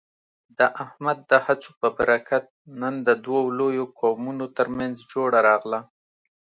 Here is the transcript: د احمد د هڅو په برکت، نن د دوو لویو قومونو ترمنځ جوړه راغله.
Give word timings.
د 0.57 0.59
احمد 0.83 1.17
د 1.31 1.33
هڅو 1.45 1.69
په 1.79 1.87
برکت، 1.97 2.45
نن 2.81 2.93
د 3.07 3.09
دوو 3.25 3.39
لویو 3.59 3.85
قومونو 4.01 4.45
ترمنځ 4.57 4.95
جوړه 5.11 5.39
راغله. 5.49 5.79